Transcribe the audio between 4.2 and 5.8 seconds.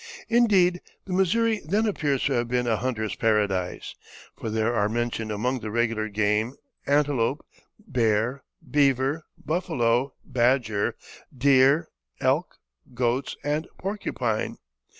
for there are mentioned among the